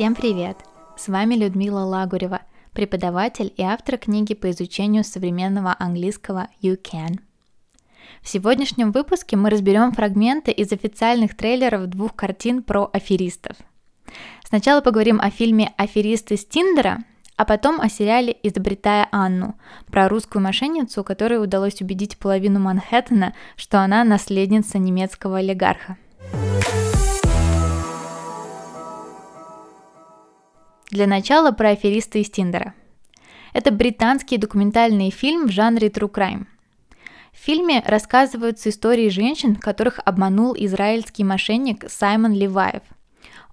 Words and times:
Всем 0.00 0.14
привет! 0.14 0.56
С 0.96 1.08
вами 1.08 1.34
Людмила 1.34 1.80
Лагурева, 1.80 2.40
преподаватель 2.72 3.52
и 3.54 3.62
автор 3.62 3.98
книги 3.98 4.32
по 4.32 4.50
изучению 4.50 5.04
современного 5.04 5.76
английского 5.78 6.48
You 6.62 6.80
Can. 6.80 7.18
В 8.22 8.28
сегодняшнем 8.30 8.92
выпуске 8.92 9.36
мы 9.36 9.50
разберем 9.50 9.92
фрагменты 9.92 10.52
из 10.52 10.72
официальных 10.72 11.36
трейлеров 11.36 11.88
двух 11.88 12.16
картин 12.16 12.62
про 12.62 12.88
аферистов. 12.90 13.58
Сначала 14.42 14.80
поговорим 14.80 15.20
о 15.20 15.28
фильме 15.28 15.74
«Аферисты 15.76 16.38
с 16.38 16.46
Тиндера», 16.46 17.04
а 17.36 17.44
потом 17.44 17.78
о 17.78 17.90
сериале 17.90 18.34
«Изобретая 18.42 19.06
Анну» 19.12 19.54
про 19.88 20.08
русскую 20.08 20.42
мошенницу, 20.42 21.04
которой 21.04 21.44
удалось 21.44 21.82
убедить 21.82 22.16
половину 22.16 22.58
Манхэттена, 22.58 23.34
что 23.54 23.80
она 23.80 24.02
наследница 24.04 24.78
немецкого 24.78 25.40
олигарха. 25.40 25.98
Для 30.90 31.06
начала 31.06 31.52
про 31.52 31.68
афериста 31.70 32.18
из 32.18 32.30
Тиндера. 32.30 32.74
Это 33.52 33.70
британский 33.70 34.38
документальный 34.38 35.10
фильм 35.10 35.46
в 35.46 35.52
жанре 35.52 35.86
True 35.86 36.10
Crime. 36.10 36.46
В 37.32 37.38
фильме 37.38 37.80
рассказываются 37.86 38.70
истории 38.70 39.08
женщин, 39.08 39.54
которых 39.54 40.00
обманул 40.04 40.52
израильский 40.58 41.22
мошенник 41.22 41.88
Саймон 41.88 42.32
Леваев. 42.32 42.82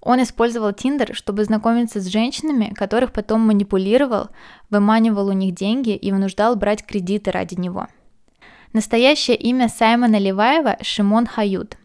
Он 0.01 0.23
использовал 0.23 0.73
Тиндер, 0.73 1.13
чтобы 1.13 1.43
знакомиться 1.43 2.01
с 2.01 2.07
женщинами, 2.07 2.73
которых 2.73 3.13
потом 3.13 3.41
манипулировал, 3.41 4.29
выманивал 4.71 5.27
у 5.27 5.33
них 5.33 5.53
деньги 5.53 5.95
и 5.95 6.11
вынуждал 6.11 6.55
брать 6.55 6.83
кредиты 6.83 7.29
ради 7.29 7.53
него. 7.53 7.87
Настоящее 8.73 9.37
имя 9.37 9.69
Саймона 9.69 10.17
Леваева– 10.17 10.77
Шимон 10.81 11.27
Хают. 11.27 11.77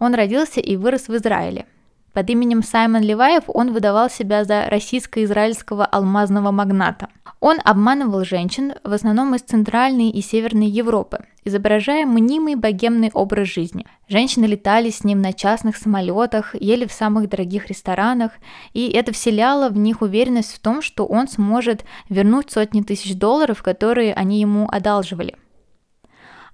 Он 0.00 0.14
родился 0.14 0.58
и 0.58 0.74
вырос 0.74 1.06
в 1.06 1.14
Израиле– 1.14 1.66
под 2.16 2.30
именем 2.30 2.62
Саймон 2.62 3.02
Леваев 3.02 3.42
он 3.46 3.74
выдавал 3.74 4.08
себя 4.08 4.42
за 4.44 4.70
российско-израильского 4.70 5.84
алмазного 5.84 6.50
магната. 6.50 7.08
Он 7.40 7.58
обманывал 7.62 8.24
женщин, 8.24 8.72
в 8.82 8.94
основном 8.94 9.34
из 9.34 9.42
Центральной 9.42 10.08
и 10.08 10.22
Северной 10.22 10.66
Европы, 10.66 11.26
изображая 11.44 12.06
мнимый 12.06 12.54
богемный 12.54 13.10
образ 13.12 13.48
жизни. 13.48 13.84
Женщины 14.08 14.46
летали 14.46 14.88
с 14.88 15.04
ним 15.04 15.20
на 15.20 15.34
частных 15.34 15.76
самолетах, 15.76 16.54
ели 16.58 16.86
в 16.86 16.92
самых 16.92 17.28
дорогих 17.28 17.66
ресторанах, 17.66 18.32
и 18.72 18.88
это 18.88 19.12
вселяло 19.12 19.68
в 19.68 19.76
них 19.76 20.00
уверенность 20.00 20.54
в 20.54 20.60
том, 20.60 20.80
что 20.80 21.04
он 21.04 21.28
сможет 21.28 21.84
вернуть 22.08 22.50
сотни 22.50 22.80
тысяч 22.80 23.14
долларов, 23.14 23.62
которые 23.62 24.14
они 24.14 24.40
ему 24.40 24.66
одалживали– 24.72 25.34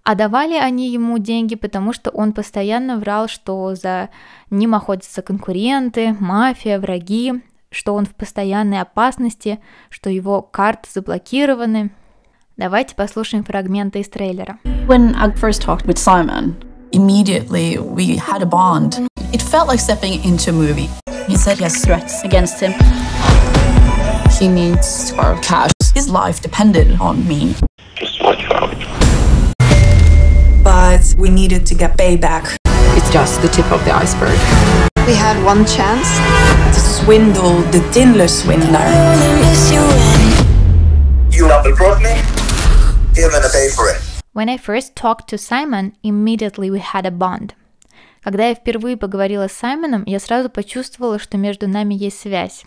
а 0.04 0.14
давали 0.14 0.54
они 0.54 0.90
ему 0.90 1.18
деньги, 1.18 1.54
потому 1.54 1.92
что 1.92 2.10
он 2.10 2.32
постоянно 2.32 2.98
врал, 2.98 3.28
что 3.28 3.74
за 3.74 4.08
ним 4.50 4.74
охотятся 4.74 5.22
конкуренты, 5.22 6.16
мафия, 6.18 6.80
враги, 6.80 7.42
что 7.70 7.94
он 7.94 8.06
в 8.06 8.14
постоянной 8.14 8.80
опасности, 8.80 9.60
что 9.90 10.10
его 10.10 10.42
карты 10.42 10.88
заблокированы. 10.92 11.90
Давайте 12.56 12.94
послушаем 12.94 13.44
фрагменты 13.44 14.00
из 14.00 14.08
трейлера. 14.08 14.58
When 14.86 15.14
I 15.16 15.30
first 15.30 15.62
talked 15.62 15.86
with 15.86 15.98
Simon, 15.98 16.56
immediately 16.92 17.78
we 17.78 18.16
had 18.16 18.42
a 18.42 18.46
bond. 18.46 19.08
It 19.32 19.40
felt 19.40 19.68
like 19.68 19.80
stepping 19.80 20.22
into 20.24 20.50
a 20.50 20.52
movie. 20.52 20.90
He 21.26 21.36
said 21.36 21.56
he 21.58 21.64
has 21.64 21.82
threats 21.82 22.22
against 22.24 22.60
him. 22.60 22.72
He 24.38 24.48
needs 24.48 25.12
our 25.16 25.40
cash. 25.40 25.70
His 25.94 26.10
life 26.10 26.42
depended 26.42 27.00
on 27.00 27.26
me. 27.26 27.54
Just 27.94 28.20
watch 28.22 28.44
out. 28.50 29.11
but 30.91 31.15
we 31.17 31.29
needed 31.29 31.65
to 31.65 31.73
get 31.73 31.97
payback. 31.97 32.57
It's 32.97 33.09
just 33.09 33.41
the 33.41 33.47
tip 33.47 33.71
of 33.71 33.81
the 33.85 33.93
iceberg. 34.03 34.37
We 35.07 35.15
had 35.15 35.37
one 35.45 35.63
chance 35.65 36.09
to 36.75 36.79
swindle 36.95 37.55
the 37.71 37.79
Tinder 37.93 38.27
swindler. 38.27 38.87
You 41.31 41.47
double 41.47 41.73
cross 41.79 41.97
me, 42.07 42.15
you're 43.15 43.31
gonna 43.31 43.47
pay 43.57 43.69
for 43.69 43.85
it. 43.93 43.99
When 44.33 44.49
I 44.49 44.57
first 44.57 44.93
talked 44.97 45.29
to 45.29 45.37
Simon, 45.37 45.93
immediately 46.03 46.69
we 46.69 46.79
had 46.79 47.05
a 47.05 47.11
bond. 47.11 47.53
Когда 48.21 48.49
я 48.49 48.53
впервые 48.53 48.97
поговорила 48.97 49.47
с 49.47 49.53
Саймоном, 49.53 50.03
я 50.05 50.19
сразу 50.19 50.49
почувствовала, 50.49 51.17
что 51.17 51.37
между 51.37 51.69
нами 51.69 51.93
есть 51.93 52.19
связь. 52.19 52.65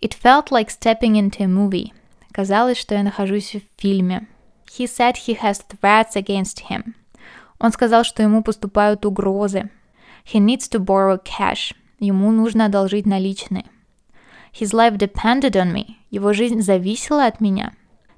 It 0.00 0.14
felt 0.14 0.52
like 0.52 0.68
stepping 0.70 1.14
into 1.16 1.42
a 1.42 1.48
movie. 1.48 1.90
Казалось, 2.30 2.78
что 2.78 2.94
я 2.94 3.02
нахожусь 3.02 3.56
в 3.56 3.82
фильме. 3.82 4.28
He 4.78 4.86
said 4.86 5.16
he 5.26 5.36
has 5.42 5.60
threats 5.68 6.14
against 6.14 6.70
him. 6.70 6.94
Он 7.65 7.71
сказал, 7.71 8.03
что 8.03 8.21
ему 8.21 8.43
поступают 8.43 9.07
угрозы. 9.07 9.71
He 10.23 10.37
needs 10.39 10.69
to 10.69 10.77
borrow 10.79 11.19
cash. 11.19 11.75
Ему 11.97 12.29
нужно 12.29 12.65
одолжить 12.65 13.07
наличные. 13.07 13.65
His 14.53 14.71
life 14.71 14.97
depended 14.97 15.53
on 15.53 15.73
me. 15.73 15.95
Его 16.11 16.31
жизнь 16.31 16.61
зависела 16.61 17.25
от 17.25 17.41
меня. 17.41 17.73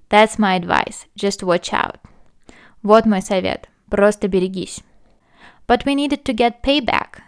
That's 0.09 0.37
my 0.37 0.59
advice. 0.59 1.05
Just 1.17 1.45
watch 1.45 1.71
out. 1.71 1.95
Вот 2.83 3.05
мой 3.05 3.21
совет. 3.21 3.69
Просто 3.89 4.27
берегись. 4.27 4.81
But 5.65 5.85
we 5.85 5.95
needed 5.95 6.23
to 6.23 6.35
get 6.35 6.61
payback. 6.61 7.21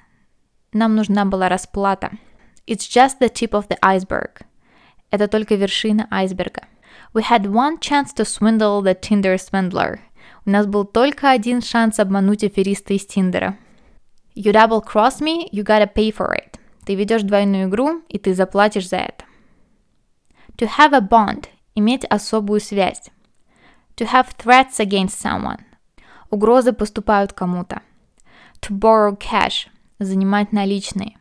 Нам 0.74 0.97
нужна 0.97 1.24
была 1.24 1.47
расплата. 1.47 2.12
It's 2.68 2.86
just 2.86 3.19
the 3.22 3.30
tip 3.30 3.51
of 3.51 3.69
the 3.69 3.78
iceberg. 3.81 4.41
Это 5.09 5.30
только 5.30 5.56
вершина 5.56 6.06
айсберга. 6.12 6.63
We 7.13 7.24
had 7.24 7.46
one 7.46 7.80
chance 7.80 8.13
to 8.16 8.25
swindle 8.25 8.81
the 8.81 8.94
Tinder 8.94 9.38
swindler. 9.38 10.01
У 10.45 10.50
нас 10.50 10.66
был 10.66 10.85
только 10.85 11.31
один 11.31 11.61
шанс 11.61 12.00
обмануть 12.00 12.44
афериста 12.44 12.94
из 12.94 13.05
Тиндера. 13.05 13.57
You 14.35 14.53
double 14.53 14.81
cross 14.85 15.19
me, 15.19 15.50
you 15.51 15.63
gotta 15.63 15.91
pay 15.91 16.16
for 16.16 16.31
it. 16.33 16.59
Ты 16.85 16.95
ведешь 16.95 17.23
двойную 17.23 17.67
игру, 17.67 18.01
и 18.07 18.17
ты 18.17 18.33
заплатишь 18.33 18.88
за 18.88 18.97
это. 18.97 19.25
To 20.57 20.69
have 20.77 20.94
a 20.94 21.01
bond– 21.01 21.47
иметь 21.75 22.05
особую 22.05 22.61
связь. 22.61 23.09
To 23.97 24.07
have 24.11 24.35
threats 24.38 24.79
against 24.79 25.22
someone– 25.22 25.61
угрозы 26.29 26.73
поступают 26.73 27.33
кому-то. 27.33 27.81
To 28.61 28.77
borrow 28.77 29.17
cash– 29.17 29.67
занимать 30.00 30.51
наличные. 30.51 31.17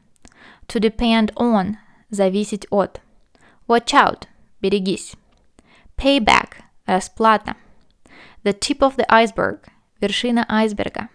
To 0.68 0.80
depend 0.80 1.34
on– 1.34 1.76
зависеть 2.10 2.66
от. 2.70 3.00
Watch 3.66 3.92
out– 3.92 4.24
берегись. 4.60 5.14
Payback– 5.96 6.62
расплата– 6.86 7.56
The 8.48 8.58
tip 8.58 8.78
of 8.78 8.96
the 8.96 9.04
iceberg– 9.10 9.58
вершина 10.00 10.46
айсберга. 10.48 11.10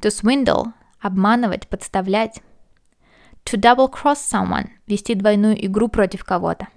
To 0.00 0.10
swindle– 0.10 0.66
обманывать, 1.00 1.66
подставлять. 1.66 2.40
To 3.46 3.60
double 3.60 3.90
cross 3.92 4.18
someone– 4.18 4.68
вести 4.86 5.16
двойную 5.16 5.66
игру 5.66 5.88
против 5.88 6.24
кого-то. 6.24 6.68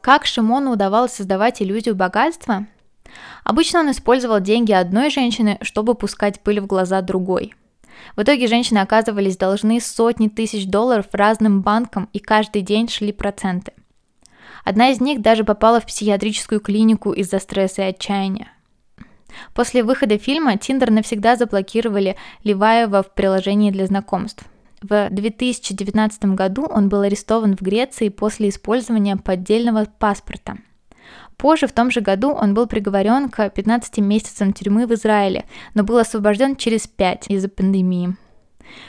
Как 0.00 0.26
Шимону 0.26 0.72
удавалось 0.72 1.12
создавать 1.12 1.62
иллюзию 1.62 1.94
богатства? 1.94 2.66
Обычно 3.44 3.78
он 3.78 3.92
использовал 3.92 4.40
деньги 4.40 4.72
одной 4.72 5.10
женщины, 5.10 5.58
чтобы 5.62 5.94
пускать 5.94 6.40
пыль 6.40 6.60
в 6.60 6.66
глаза 6.66 7.02
другой. 7.02 7.54
В 8.16 8.22
итоге 8.22 8.48
женщины 8.48 8.78
оказывались 8.78 9.36
должны 9.36 9.80
сотни 9.80 10.26
тысяч 10.26 10.66
долларов 10.66 11.06
разным 11.12 11.62
банкам 11.62 12.08
и 12.12 12.18
каждый 12.18 12.62
день 12.62 12.88
шли 12.88 13.12
проценты. 13.12 13.74
Одна 14.64 14.90
из 14.90 15.00
них 15.00 15.20
даже 15.22 15.44
попала 15.44 15.80
в 15.80 15.86
психиатрическую 15.86 16.60
клинику 16.60 17.12
из-за 17.12 17.38
стресса 17.38 17.82
и 17.82 17.86
отчаяния. 17.86 18.52
После 19.54 19.82
выхода 19.82 20.18
фильма 20.18 20.58
Тиндер 20.58 20.90
навсегда 20.90 21.36
заблокировали 21.36 22.16
Ливаева 22.44 23.02
в 23.02 23.14
приложении 23.14 23.70
для 23.70 23.86
знакомств. 23.86 24.44
В 24.82 25.08
2019 25.10 26.24
году 26.34 26.64
он 26.64 26.88
был 26.88 27.02
арестован 27.02 27.56
в 27.56 27.60
Греции 27.60 28.08
после 28.08 28.48
использования 28.48 29.16
поддельного 29.16 29.86
паспорта. 29.98 30.56
Позже, 31.36 31.66
в 31.66 31.72
том 31.72 31.90
же 31.90 32.00
году, 32.00 32.30
он 32.32 32.54
был 32.54 32.66
приговорен 32.66 33.28
к 33.28 33.48
15 33.48 33.98
месяцам 33.98 34.52
тюрьмы 34.52 34.86
в 34.86 34.94
Израиле, 34.94 35.44
но 35.74 35.84
был 35.84 35.98
освобожден 35.98 36.56
через 36.56 36.86
5 36.86 37.26
из-за 37.28 37.48
пандемии. 37.48 38.16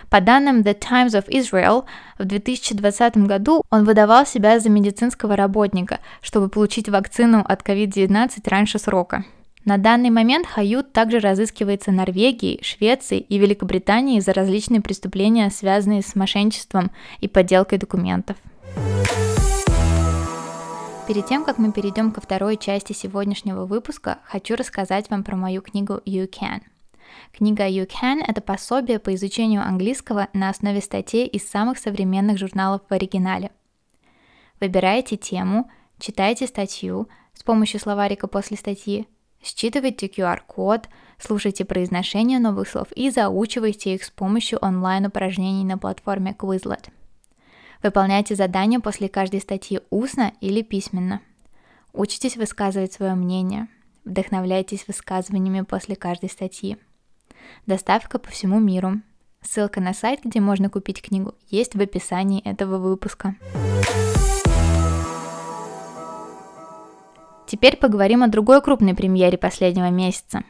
По 0.09 0.21
данным 0.21 0.61
The 0.61 0.77
Times 0.77 1.13
of 1.13 1.27
Israel, 1.29 1.85
в 2.17 2.25
2020 2.25 3.17
году 3.17 3.63
он 3.69 3.83
выдавал 3.83 4.25
себя 4.25 4.59
за 4.59 4.69
медицинского 4.69 5.35
работника, 5.35 5.99
чтобы 6.21 6.49
получить 6.49 6.89
вакцину 6.89 7.43
от 7.47 7.61
COVID-19 7.61 8.41
раньше 8.45 8.79
срока. 8.79 9.25
На 9.63 9.77
данный 9.77 10.09
момент 10.09 10.47
Хают 10.47 10.91
также 10.91 11.19
разыскивается 11.19 11.91
Норвегией, 11.91 12.63
Швецией 12.63 13.21
и 13.21 13.37
Великобританией 13.37 14.19
за 14.19 14.33
различные 14.33 14.81
преступления, 14.81 15.51
связанные 15.51 16.01
с 16.01 16.15
мошенничеством 16.15 16.89
и 17.19 17.27
подделкой 17.27 17.77
документов. 17.77 18.37
Перед 21.07 21.25
тем, 21.27 21.43
как 21.43 21.57
мы 21.57 21.71
перейдем 21.71 22.11
ко 22.11 22.21
второй 22.21 22.57
части 22.57 22.93
сегодняшнего 22.93 23.65
выпуска, 23.65 24.19
хочу 24.23 24.55
рассказать 24.55 25.09
вам 25.09 25.23
про 25.23 25.35
мою 25.35 25.61
книгу 25.61 25.99
You 26.05 26.27
Can. 26.27 26.61
Книга 27.31 27.67
You 27.67 27.87
Can– 27.87 28.23
это 28.27 28.41
пособие 28.41 28.99
по 28.99 29.13
изучению 29.15 29.61
английского 29.61 30.27
на 30.33 30.49
основе 30.49 30.81
статей 30.81 31.27
из 31.27 31.47
самых 31.49 31.77
современных 31.77 32.37
журналов 32.37 32.81
в 32.89 32.93
оригинале. 32.93 33.51
Выбирайте 34.59 35.17
тему, 35.17 35.69
читайте 35.99 36.47
статью 36.47 37.07
с 37.33 37.43
помощью 37.43 37.79
словарика 37.79 38.27
после 38.27 38.57
статьи, 38.57 39.07
Считывайте 39.43 40.07
QR-код, 40.07 40.87
слушайте 41.17 41.65
произношение 41.65 42.37
новых 42.37 42.69
слов 42.69 42.91
и 42.95 43.09
заучивайте 43.09 43.95
их 43.95 44.03
с 44.03 44.11
помощью 44.11 44.59
онлайн-упражнений 44.59 45.63
на 45.63 45.79
платформе 45.79 46.35
Quizlet. 46.37 46.89
Выполняйте 47.81 48.35
задания 48.35 48.79
после 48.79 49.09
каждой 49.09 49.41
статьи 49.41 49.81
устно 49.89 50.33
или 50.41 50.61
письменно. 50.61 51.21
Учитесь 51.91 52.37
высказывать 52.37 52.93
свое 52.93 53.15
мнение. 53.15 53.67
Вдохновляйтесь 54.05 54.87
высказываниями 54.87 55.61
после 55.61 55.95
каждой 55.95 56.29
статьи. 56.29 56.77
Доставка 57.65 58.19
по 58.19 58.29
всему 58.29 58.59
миру. 58.59 59.01
Ссылка 59.41 59.81
на 59.81 59.93
сайт, 59.93 60.19
где 60.23 60.39
можно 60.39 60.69
купить 60.69 61.01
книгу, 61.01 61.33
есть 61.47 61.75
в 61.75 61.81
описании 61.81 62.41
этого 62.41 62.77
выпуска. 62.77 63.35
Теперь 67.47 67.75
поговорим 67.75 68.23
о 68.23 68.27
другой 68.27 68.61
крупной 68.61 68.93
премьере 68.93 69.37
последнего 69.37 69.89
месяца. 69.89 70.43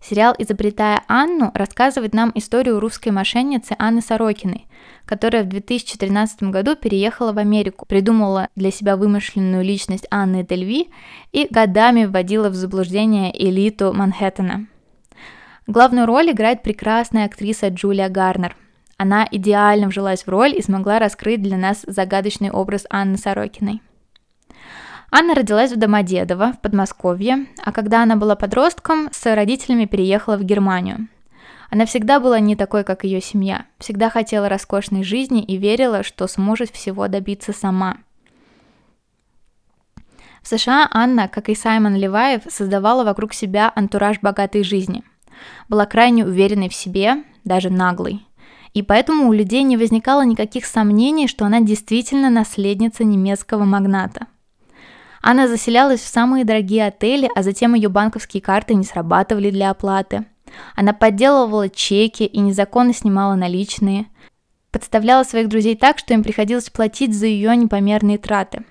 Сериал 0.00 0.34
«Изобретая 0.38 1.02
Анну» 1.06 1.50
рассказывает 1.54 2.14
нам 2.14 2.32
историю 2.34 2.80
русской 2.80 3.10
мошенницы 3.10 3.76
Анны 3.78 4.00
Сорокиной, 4.00 4.66
которая 5.04 5.44
в 5.44 5.48
2013 5.48 6.44
году 6.44 6.74
переехала 6.74 7.32
в 7.32 7.38
Америку, 7.38 7.86
придумала 7.86 8.48
для 8.56 8.70
себя 8.70 8.96
вымышленную 8.96 9.62
личность 9.62 10.06
Анны 10.10 10.44
Дельви 10.44 10.90
и 11.32 11.46
годами 11.50 12.06
вводила 12.06 12.48
в 12.48 12.54
заблуждение 12.54 13.30
элиту 13.36 13.92
Манхэттена. 13.92 14.66
Главную 15.66 16.06
роль 16.06 16.30
играет 16.30 16.62
прекрасная 16.62 17.26
актриса 17.26 17.68
Джулия 17.68 18.08
Гарнер. 18.08 18.56
Она 18.96 19.26
идеально 19.30 19.88
вжилась 19.88 20.24
в 20.24 20.28
роль 20.28 20.54
и 20.56 20.62
смогла 20.62 20.98
раскрыть 20.98 21.42
для 21.42 21.56
нас 21.56 21.84
загадочный 21.86 22.50
образ 22.50 22.86
Анны 22.90 23.16
Сорокиной– 23.16 23.80
Анна 25.14 25.34
родилась 25.34 25.70
в 25.70 25.76
Домодедово, 25.76 26.54
в 26.54 26.60
Подмосковье, 26.62 27.46
а 27.62 27.70
когда 27.70 28.02
она 28.02 28.16
была 28.16 28.34
подростком, 28.34 29.10
с 29.12 29.34
родителями 29.34 29.84
переехала 29.84 30.38
в 30.38 30.42
Германию. 30.42 31.06
Она 31.68 31.84
всегда 31.84 32.18
была 32.18 32.40
не 32.40 32.56
такой, 32.56 32.82
как 32.82 33.04
ее 33.04 33.20
семья, 33.20 33.66
всегда 33.78 34.08
хотела 34.08 34.48
роскошной 34.48 35.02
жизни 35.04 35.42
и 35.42 35.58
верила, 35.58 36.02
что 36.02 36.26
сможет 36.26 36.70
всего 36.70 37.08
добиться 37.08 37.52
сама. 37.52 37.98
В 40.40 40.48
США 40.48 40.88
Анна, 40.90 41.28
как 41.28 41.50
и 41.50 41.54
Саймон 41.54 41.94
Леваев, 41.94 42.44
создавала 42.48 43.04
вокруг 43.04 43.34
себя 43.34 43.70
антураж 43.76 44.18
богатой 44.22 44.64
жизни. 44.64 45.04
Была 45.68 45.86
крайне 45.86 46.24
уверенной 46.24 46.68
в 46.68 46.74
себе, 46.74 47.24
даже 47.44 47.70
наглой. 47.70 48.26
И 48.74 48.82
поэтому 48.82 49.28
у 49.28 49.32
людей 49.32 49.62
не 49.62 49.76
возникало 49.76 50.24
никаких 50.24 50.64
сомнений, 50.64 51.28
что 51.28 51.44
она 51.44 51.60
действительно 51.60 52.30
наследница 52.30 53.04
немецкого 53.04 53.64
магната. 53.64 54.26
Она 55.20 55.46
заселялась 55.46 56.00
в 56.00 56.08
самые 56.08 56.44
дорогие 56.44 56.86
отели, 56.86 57.30
а 57.34 57.42
затем 57.42 57.74
ее 57.74 57.88
банковские 57.88 58.42
карты 58.42 58.74
не 58.74 58.84
срабатывали 58.84 59.50
для 59.50 59.70
оплаты. 59.70 60.24
Она 60.74 60.92
подделывала 60.92 61.68
чеки 61.68 62.24
и 62.24 62.40
незаконно 62.40 62.92
снимала 62.92 63.34
наличные. 63.34 64.06
Подставляла 64.70 65.22
своих 65.22 65.48
друзей 65.48 65.76
так, 65.76 65.98
что 65.98 66.14
им 66.14 66.22
приходилось 66.22 66.70
платить 66.70 67.14
за 67.14 67.26
ее 67.26 67.54
непомерные 67.56 68.18
траты. 68.18 68.64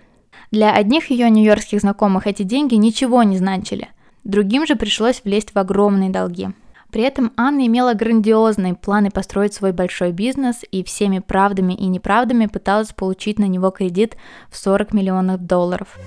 Для 0.51 0.74
одних 0.74 1.09
ее 1.09 1.29
нью-йоркских 1.29 1.79
знакомых 1.79 2.27
эти 2.27 2.44
деньги 2.44 2.75
ничего 2.75 3.24
не 3.24 3.38
значили. 3.38 3.88
Другим 4.24 4.67
же 4.67 4.75
пришлось 4.75 5.21
влезть 5.24 5.53
в 5.53 5.57
огромные 5.57 6.09
долги. 6.09 6.50
При 6.91 7.03
этом 7.03 7.31
Анна 7.38 7.65
имела 7.67 7.93
грандиозные 7.93 8.75
планы 8.75 9.11
построить 9.11 9.53
свой 9.53 9.71
большой 9.71 10.11
бизнес 10.11 10.61
и 10.71 10.83
всеми 10.83 11.19
правдами 11.19 11.73
и 11.73 11.88
неправдами 11.88 12.47
пыталась 12.47 12.91
получить 12.91 13.39
на 13.39 13.45
него 13.45 13.71
кредит 13.71 14.17
в 14.49 14.57
40 14.57 14.93
миллионов 14.93 15.45
долларов. 15.45 15.97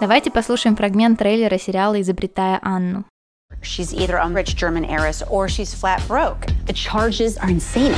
Давайте 0.00 0.30
послушаем 0.30 0.76
фрагмент 0.76 1.18
трейлера 1.18 1.58
сериала 1.58 2.00
«Изобретая 2.00 2.58
Анну». 2.62 3.04
She's 3.62 3.92
either 3.94 4.16
a 4.16 4.26
rich 4.28 4.56
German 4.56 4.84
heiress 4.84 5.22
or 5.30 5.46
she's 5.46 5.72
flat 5.72 6.02
broke. 6.08 6.46
The 6.66 6.72
charges 6.72 7.36
are 7.38 7.50
insane. 7.50 7.94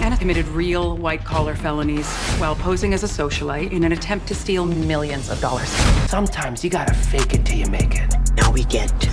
Anna 0.00 0.16
committed 0.16 0.46
real 0.48 0.96
white 0.96 1.24
collar 1.24 1.54
felonies 1.54 2.06
while 2.38 2.54
posing 2.54 2.94
as 2.94 3.02
a 3.02 3.06
socialite 3.06 3.72
in 3.72 3.84
an 3.84 3.92
attempt 3.92 4.26
to 4.28 4.34
steal 4.34 4.64
millions 4.64 5.28
of 5.28 5.38
dollars. 5.40 5.68
Sometimes 6.08 6.64
you 6.64 6.70
gotta 6.70 6.94
fake 6.94 7.34
it 7.34 7.44
till 7.44 7.58
you 7.58 7.66
make 7.66 7.96
it. 7.96 8.15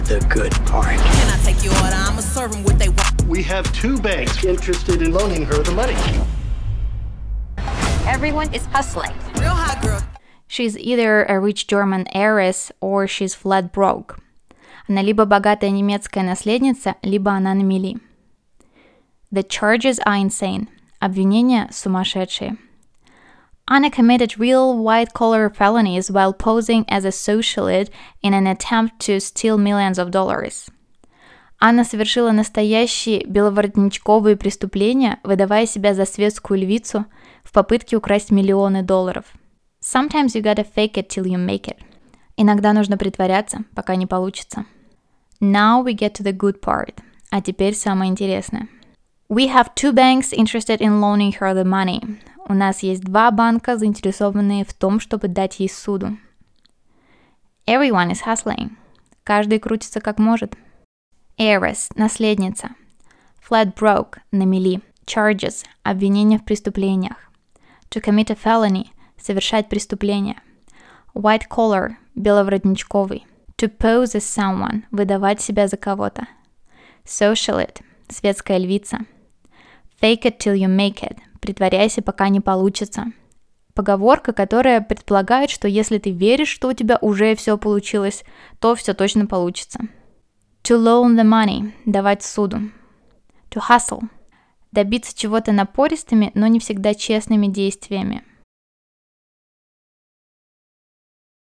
the 0.02 0.24
good 0.28 0.52
part. 0.66 0.96
Can 0.96 1.28
I 1.30 1.38
take 1.44 1.62
your 1.62 1.74
order? 1.74 1.94
I'ma 1.94 2.20
serve 2.20 2.52
them 2.52 2.64
what 2.64 2.78
they 2.78 2.88
want. 2.88 3.22
We 3.26 3.42
have 3.44 3.70
two 3.72 3.98
banks 4.00 4.44
interested 4.44 5.02
in 5.02 5.12
loaning 5.12 5.44
her 5.44 5.62
the 5.62 5.72
money. 5.72 5.96
Everyone 8.06 8.52
is 8.54 8.64
hustling. 8.66 9.12
Real 9.36 9.54
hot 9.54 9.82
girl. 9.82 10.02
She's 10.46 10.78
either 10.78 11.24
a 11.24 11.38
rich 11.38 11.66
German 11.66 12.06
heiress 12.14 12.72
or 12.80 13.06
she's 13.06 13.34
flat 13.34 13.72
broke. 13.72 14.18
Она 14.88 15.02
либо 15.02 15.26
богатая 15.26 15.70
немецкая 15.70 16.22
наследница, 16.22 16.96
либо 17.02 17.32
она 17.32 17.52
на 17.52 17.62
мели. 17.62 17.98
The 19.30 19.42
charges 19.42 19.98
are 20.06 20.16
insane. 20.16 20.68
Обвинения 21.00 21.68
сумасшедшие. 21.70 22.56
Anna 23.72 23.90
committed 23.90 24.38
real 24.38 24.76
white-collar 24.76 25.50
felonies 25.50 26.10
while 26.10 26.32
posing 26.32 26.84
as 26.88 27.04
a 27.04 27.10
socialite 27.10 27.90
in 28.22 28.32
an 28.32 28.46
attempt 28.46 28.98
to 29.00 29.20
steal 29.20 29.58
millions 29.58 29.98
of 29.98 30.10
dollars. 30.10 30.70
Анна 31.60 31.84
совершила 31.84 32.30
настоящие 32.30 33.24
беловоротничковые 33.26 34.36
преступления, 34.36 35.18
выдавая 35.24 35.66
себя 35.66 35.92
за 35.92 36.06
светскую 36.06 36.60
львицу 36.60 37.06
в 37.42 37.52
попытке 37.52 37.96
украсть 37.96 38.30
миллионы 38.30 38.82
долларов. 38.82 39.24
Sometimes 39.82 40.34
you 40.34 40.40
gotta 40.40 40.64
fake 40.64 40.94
it 40.94 41.08
till 41.08 41.24
you 41.24 41.36
make 41.36 41.66
it. 41.66 41.78
Иногда 42.36 42.72
нужно 42.72 42.96
притворяться, 42.96 43.64
пока 43.74 43.96
не 43.96 44.06
получится. 44.06 44.64
Now 45.40 45.84
we 45.84 45.94
get 45.94 46.14
to 46.14 46.22
the 46.22 46.32
good 46.32 46.60
part. 46.60 46.94
А 47.30 47.42
теперь 47.42 47.74
самое 47.74 48.10
интересное. 48.10 48.68
We 49.28 49.48
have 49.48 49.74
two 49.74 49.92
banks 49.92 50.32
interested 50.32 50.80
in 50.80 51.00
loaning 51.00 51.32
her 51.40 51.52
the 51.52 51.64
money. 51.64 52.00
У 52.45 52.53
нас 52.53 52.83
есть 52.83 53.01
два 53.01 53.31
банка, 53.31 53.77
заинтересованные 53.77 54.65
в 54.65 54.73
том, 54.73 54.99
чтобы 54.99 55.29
дать 55.29 55.61
ей 55.61 55.69
суду. 55.69 56.17
Everyone 57.65 58.11
is 58.11 58.19
hustling. 58.25 58.71
Каждый 59.23 59.59
крутится 59.59 60.01
как 60.01 60.19
может. 60.19 60.55
Heiress– 61.37 61.91
наследница. 61.95 62.71
Flat 63.47 63.73
broke– 63.75 64.17
на 64.31 64.43
мели. 64.43 64.81
Charges– 65.05 65.63
обвинения 65.83 66.37
в 66.37 66.43
преступлениях. 66.43 67.31
To 67.89 68.03
commit 68.03 68.29
a 68.29 68.35
felony– 68.35 68.87
совершать 69.17 69.69
преступление. 69.69 70.41
White 71.13 71.47
collar– 71.49 71.95
беловоротничковый. 72.15 73.25
To 73.55 73.69
pose 73.69 74.15
as 74.15 74.25
someone– 74.25 74.83
выдавать 74.91 75.39
себя 75.39 75.67
за 75.67 75.77
кого-то. 75.77 76.27
Socialite– 77.05 77.81
светская 78.09 78.57
львица. 78.57 79.05
Fake 80.01 80.23
it 80.23 80.39
till 80.39 80.55
you 80.55 80.67
make 80.67 81.01
it– 81.01 81.19
притворяйся, 81.43 82.01
пока 82.01 82.29
не 82.29 82.39
получится. 82.39 83.11
Поговорка, 83.75 84.31
которая 84.31 84.79
предполагает, 84.79 85.49
что 85.49 85.67
если 85.67 85.97
ты 85.97 86.11
веришь, 86.11 86.47
что 86.47 86.69
у 86.69 86.73
тебя 86.73 86.97
уже 87.01 87.35
все 87.35 87.57
получилось, 87.57 88.23
то 88.59 88.75
все 88.75 88.93
точно 88.93 89.27
получится. 89.27 89.81
To 90.63 90.77
loan 90.77 91.15
the 91.15 91.25
money– 91.25 91.73
давать 91.85 92.23
суду. 92.23 92.71
To 93.51 93.61
hustle– 93.69 94.03
добиться 94.71 95.15
чего-то 95.15 95.51
напористыми, 95.51 96.31
но 96.33 96.47
не 96.47 96.59
всегда 96.59 96.93
честными 96.93 97.47
действиями. 97.47 98.23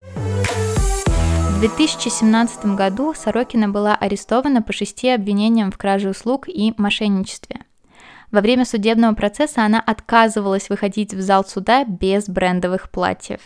В 0.01 1.59
2017 1.61 2.75
году 2.75 3.13
Сорокина 3.15 3.69
была 3.69 3.95
арестована 3.95 4.61
по 4.61 4.73
шести 4.73 5.09
обвинениям 5.09 5.71
в 5.71 5.77
краже 5.77 6.09
услуг 6.09 6.49
и 6.49 6.73
мошенничестве. 6.77 7.66
Во 8.31 8.41
время 8.41 8.65
судебного 8.65 9.13
процесса 9.13 9.63
она 9.63 9.79
отказывалась 9.79 10.69
выходить 10.69 11.13
в 11.13 11.21
зал 11.21 11.45
суда 11.45 11.85
без 11.85 12.27
брендовых 12.27 12.89
платьев. 12.89 13.39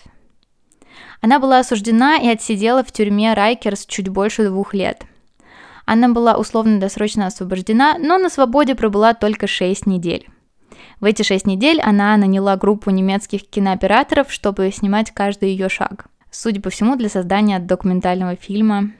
Она 1.22 1.40
была 1.40 1.60
осуждена 1.60 2.18
и 2.18 2.28
отсидела 2.28 2.84
в 2.84 2.92
тюрьме 2.92 3.34
Райкерс 3.34 3.86
чуть 3.86 4.10
больше 4.10 4.48
двух 4.48 4.74
лет. 4.74 5.04
Она 5.86 6.10
была 6.10 6.36
условно-досрочно 6.36 7.28
освобождена, 7.28 7.98
но 8.00 8.18
на 8.18 8.30
свободе 8.30 8.76
пробыла 8.76 9.14
только 9.14 9.48
6 9.48 9.86
недель. 9.86 10.28
В 11.00 11.06
эти 11.06 11.22
6 11.24 11.46
недель 11.46 11.80
она 11.82 12.16
наняла 12.18 12.56
группу 12.56 12.90
немецких 12.90 13.48
кинооператоров, 13.48 14.32
чтобы 14.32 14.72
снимать 14.72 15.12
каждый 15.12 15.50
ее 15.50 15.70
шаг. 15.70 16.08
Судя 16.32 16.62
по 16.62 16.70
всему, 16.70 16.96
для 16.96 17.10
создания 17.10 17.60
документального 17.60 18.36
фильма 18.36 18.92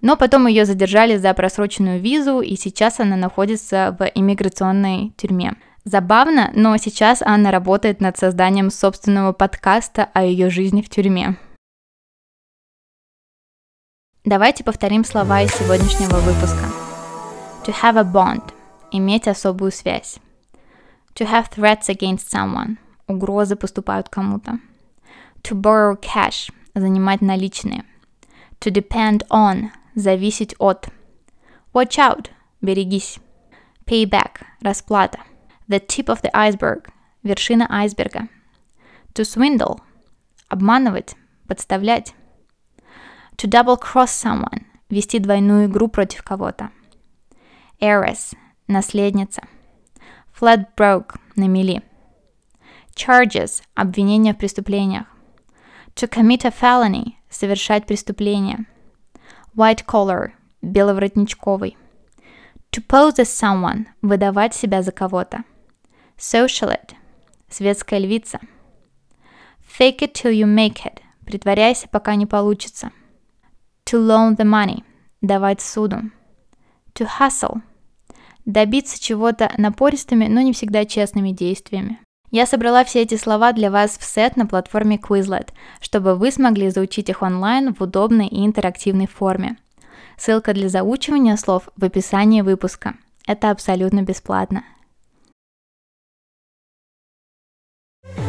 но 0.00 0.16
потом 0.16 0.46
ее 0.46 0.64
задержали 0.64 1.16
за 1.16 1.34
просроченную 1.34 2.00
визу, 2.00 2.40
и 2.40 2.56
сейчас 2.56 3.00
она 3.00 3.16
находится 3.16 3.96
в 3.98 4.04
иммиграционной 4.14 5.12
тюрьме. 5.16 5.54
Забавно, 5.84 6.50
но 6.54 6.76
сейчас 6.76 7.22
Анна 7.22 7.50
работает 7.50 8.00
над 8.00 8.18
созданием 8.18 8.70
собственного 8.70 9.32
подкаста 9.32 10.08
о 10.12 10.22
ее 10.22 10.50
жизни 10.50 10.82
в 10.82 10.88
тюрьме. 10.88 11.36
Давайте 14.24 14.62
повторим 14.62 15.04
слова 15.04 15.40
из 15.42 15.50
сегодняшнего 15.52 16.16
выпуска. 16.18 16.64
To 17.64 17.74
have 17.82 17.98
a 17.98 18.02
bond– 18.02 18.52
иметь 18.92 19.26
особую 19.26 19.72
связь. 19.72 20.18
To 21.14 21.26
have 21.26 21.50
threats 21.50 21.88
against 21.88 22.30
someone– 22.30 22.76
угрозы 23.06 23.56
поступают 23.56 24.08
кому-то. 24.08 24.58
To 25.42 25.54
borrow 25.54 25.98
cash– 25.98 26.52
занимать 26.74 27.22
наличные– 27.22 27.84
To 28.60 28.70
depend 28.70 29.24
on– 29.30 29.70
зависеть 29.94 30.54
от. 30.58 30.88
Watch 31.72 31.98
out– 31.98 32.30
берегись. 32.60 33.18
Payback– 33.86 34.42
расплата. 34.60 35.20
The 35.68 35.78
tip 35.78 36.08
of 36.08 36.22
the 36.22 36.30
iceberg– 36.34 36.90
вершина 37.22 37.68
айсберга. 37.70 38.28
To 39.14 39.24
swindle– 39.24 39.80
обманывать, 40.50 41.14
подставлять. 41.46 42.14
To 43.36 43.48
double 43.48 43.76
cross 43.76 44.10
someone– 44.10 44.64
вести 44.90 45.20
двойную 45.20 45.66
игру 45.66 45.86
против 45.86 46.24
кого-то. 46.24 46.70
Heiress– 47.80 48.34
наследница. 48.66 49.42
Flat 50.38 50.74
broke– 50.76 51.16
на 51.36 51.46
мели. 51.46 51.82
Charges– 52.96 53.62
обвинения 53.76 54.34
в 54.34 54.38
преступлениях. 54.38 55.06
To 55.94 56.08
commit 56.08 56.44
a 56.44 56.50
felony– 56.50 57.14
совершать 57.30 57.86
преступление. 57.86 58.66
White 59.54 59.84
collar– 59.86 60.30
беловоротничковый. 60.62 61.76
To 62.70 62.82
pose 62.86 63.18
as 63.18 63.24
someone– 63.24 63.86
выдавать 64.02 64.54
себя 64.54 64.82
за 64.82 64.92
кого-то. 64.92 65.44
Socialite– 66.16 66.94
светская 67.48 67.98
львица. 67.98 68.40
Fake 69.78 70.00
it 70.00 70.12
till 70.12 70.32
you 70.32 70.46
make 70.46 70.84
it– 70.84 71.00
притворяйся, 71.26 71.88
пока 71.88 72.14
не 72.14 72.26
получится. 72.26 72.90
To 73.86 73.98
loan 73.98 74.36
the 74.36 74.44
money– 74.44 74.84
давать 75.20 75.60
суду. 75.60 76.10
To 76.94 77.08
hustle– 77.18 77.62
добиться 78.48 79.00
чего-то 79.00 79.52
напористыми, 79.58 80.26
но 80.26 80.40
не 80.40 80.52
всегда 80.52 80.84
честными 80.84 81.30
действиями. 81.30 82.00
Я 82.30 82.44
собрала 82.44 82.84
все 82.84 83.02
эти 83.02 83.16
слова 83.16 83.52
для 83.52 83.70
вас 83.70 83.96
в 83.96 84.04
сет 84.04 84.36
на 84.36 84.46
платформе 84.46 84.96
Quizlet, 84.96 85.48
чтобы 85.80 86.14
вы 86.14 86.30
смогли 86.30 86.68
заучить 86.68 87.08
их 87.08 87.22
онлайн 87.22 87.74
в 87.74 87.80
удобной 87.80 88.26
и 88.26 88.44
интерактивной 88.44 89.06
форме. 89.06 89.56
Ссылка 90.18 90.52
для 90.52 90.68
заучивания 90.68 91.36
слов 91.36 91.68
в 91.76 91.84
описании 91.84 92.42
выпуска. 92.42 92.96
Это 93.26 93.50
абсолютно 93.50 94.02
бесплатно. 94.02 94.64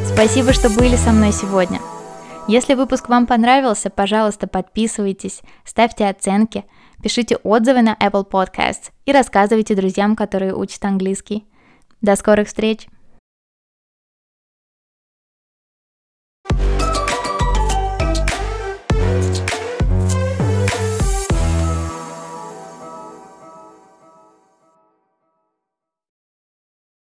Спасибо, 0.06 0.54
что 0.54 0.70
были 0.70 0.96
со 0.96 1.12
мной 1.12 1.34
сегодня. 1.34 1.80
Если 2.48 2.76
выпуск 2.76 3.10
вам 3.10 3.28
понравился, 3.28 3.90
пожалуйста, 3.90 4.48
подписывайтесь, 4.48 5.42
ставьте 5.66 6.08
оценки, 6.08 6.66
пишите 7.04 7.36
отзывы 7.38 7.82
на 7.82 7.96
Apple 7.96 8.28
Podcasts 8.30 8.92
и 9.06 9.12
рассказывайте 9.12 9.76
друзьям, 9.76 10.16
которые 10.16 10.56
учат 10.56 10.84
английский. 10.86 11.46
До 12.02 12.16
скорых 12.16 12.48
встреч! 12.48 12.88